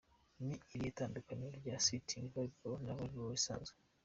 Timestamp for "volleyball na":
2.33-2.93